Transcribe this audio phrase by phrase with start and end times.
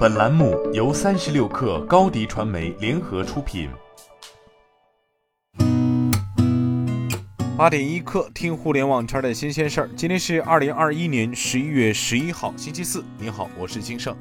[0.00, 3.68] 本栏目由三十六氪高低传媒联合出品。
[7.54, 9.90] 八点一刻，听互联网圈的新鲜事儿。
[9.94, 13.04] 今天是二零二一年十一月十一号，星期四。
[13.18, 14.16] 你好，我是金盛。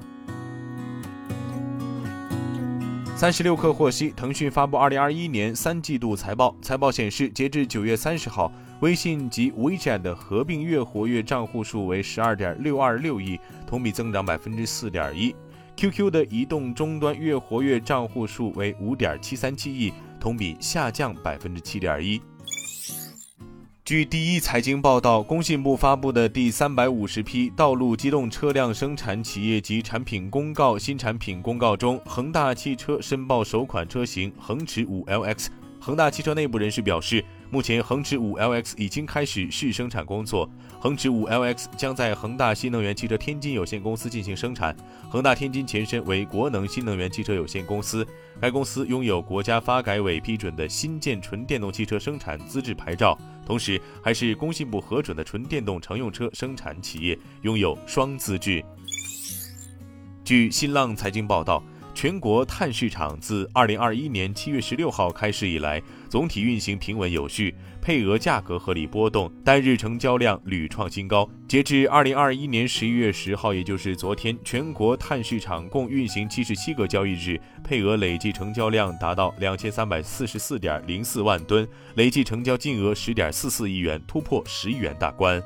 [3.16, 6.54] 三十六氪获悉，腾讯发布二零二一年三季度财报。
[6.62, 8.52] 财报显示，截至九月三十号，
[8.82, 15.34] 微信及 WeChat 的合并月活跃账户数为十二点六二六亿，同比增长百分之四点一。
[15.80, 22.22] QQ 的移动终端月活跃账户数为五点七三七亿，同比下降百分之七点一。
[23.86, 35.48] 据第一财经报道，工信部发布的第三百五十批道路机动车辆生产企业及产品公告新产品公告中，恒大汽车申报首款车型恒驰五 LX。
[35.80, 37.24] 恒大汽车内部人士表示。
[37.52, 40.48] 目前，恒驰五 LX 已经开始试生产工作。
[40.80, 44.76] 恒驰五 LX 将在恒大新能源汽车天津有限公司进行生产。
[45.10, 48.06] 恒大天津前身为国能新能源汽车有限公司，
[48.40, 58.64] 该公司拥有国家发改委批准的新建纯电动汽车生产资质牌照，同时还是工信部核准的纯电动乘用车生产企业，拥有双资质。
[60.24, 61.64] 据新浪财经报道。
[62.02, 71.30] 全国碳市场自二零二一年七月十六号开始以来，总体运行平稳有序，配额价格合理波动，单日成交量屡创新高。
[71.46, 85.44] 截至二零二一年十一月十号，也就是昨天，全国碳市场共运行七十七个交易日，配额累计成交量达到两千三百四十四点零四万吨，累计成交金额十点四四亿元，突破十亿元大关。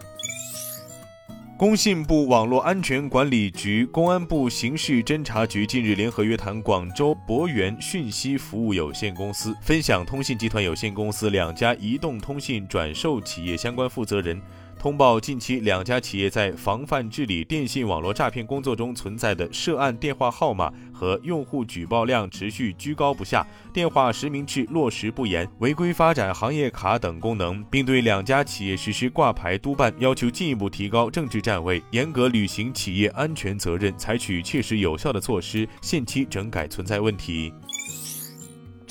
[1.55, 14.41] 工信部网络安全管理局、公安部刑事侦查局近日联合约谈广州博源讯息服务有限公司、分享通信集团有限公司两家移动通信转售企业相关负责人。
[14.83, 37.53] 通报近期两家企业在防范治理电信网络诈骗工作中存在的涉案电话号码和用户举报量持续居高不下，电话实名制落实不严，违规发展行业卡等功能，并对两家企业实施挂牌督办，要求进一步提高政治站位，严格履行企业安全责任，采取切实有效的措施，限期整改存在问题。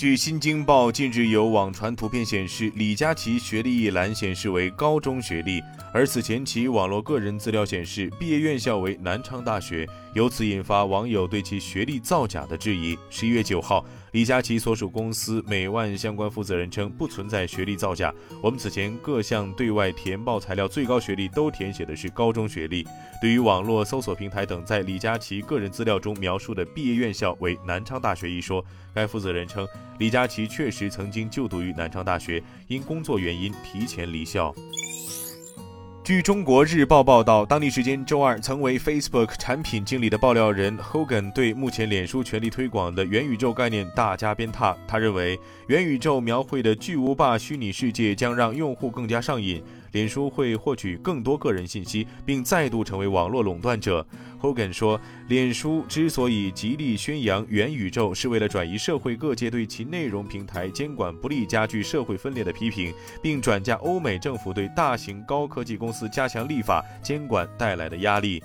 [0.03, 5.63] 据《新京报》近日有网传图片显示，李佳琦学历一栏显示为高中学历，
[5.95, 12.99] 而此前其网络个人资料显示毕业院校为南昌大学，由此引发网友对其学历造假的质疑。
[13.11, 13.85] 十一月九号。
[14.11, 18.13] 李佳琦所属公司美万相关负责人称，不存在学历造假。
[18.43, 22.87] 我们此前各项对外填报材料，最高学历都填写的是高中学历。
[23.23, 28.63] 对于网络搜索平台等在李佳琦个人资料中描述的毕业院校为南昌大学一说，
[28.93, 29.67] 该负责人称，
[30.03, 34.53] 李佳琦确实曾经就读于南昌大学，因工作原因提前离校。
[36.03, 44.75] 据中国日报报道，当地时间周二，曾为 Facebook 产品经理的爆料人 Hogan 对目前脸书全力推广的元宇宙概念大加鞭挞。
[44.89, 49.63] 他认为，元宇宙描绘的巨无霸虚拟世界将让用户更加上瘾。
[49.93, 54.05] 脸书会获取更多个人信息，并再度成为网络垄断者。
[54.41, 62.93] Hogan 说，脸书之所以极力宣扬元宇宙，是为了转移社会各界对其内容平台监管不力、加剧社会分裂的批评，
[63.23, 68.43] 并转嫁欧美政府对大型高科技公司加强立法监管带来的压力。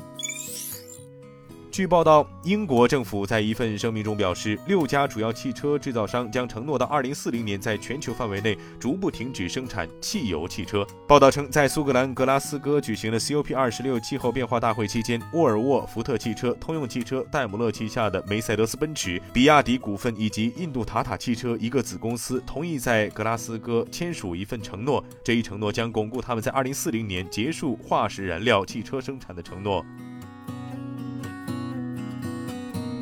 [1.78, 10.84] 据报道，英国政府在一份声明中表示，六家主要汽车制造商将承诺到2040年在全球范围内逐步停止生产汽油汽车。
[11.08, 25.06] 报道称，在苏格兰格拉斯哥举行的 COP26 气候变化大会期间，沃尔沃、福特汽车、通用汽车、戴姆勒旗下的梅赛德斯奔驰、比亚迪股份以及印度塔塔汽车一个子公司同意在格拉斯哥签署一份承诺。
[25.24, 29.86] 这一承诺将巩固他们在2040年结束化石燃料汽车生产的承诺。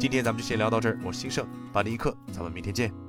[0.06, 3.05] 今天咱们就先聊到这儿，我是兴盛，八点一刻，咱们明天见。